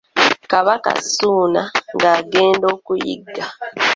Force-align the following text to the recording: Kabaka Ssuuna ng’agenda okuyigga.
Kabaka 0.51 0.89
Ssuuna 1.03 1.61
ng’agenda 1.97 2.65
okuyigga. 2.75 3.45